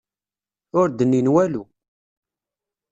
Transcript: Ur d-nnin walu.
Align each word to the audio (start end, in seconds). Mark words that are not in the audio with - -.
Ur 0.79 0.87
d-nnin 0.89 1.31
walu. 1.33 1.63